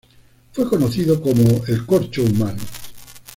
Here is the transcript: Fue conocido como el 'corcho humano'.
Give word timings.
Fue 0.51 0.67
conocido 0.67 1.21
como 1.21 1.63
el 1.67 1.85
'corcho 1.85 2.23
humano'. 2.23 2.57